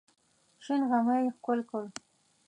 شنه 0.63 0.85
غمی 0.91 1.17
یې 1.25 1.29
ښکل 1.35 1.59
کړ. 1.69 1.83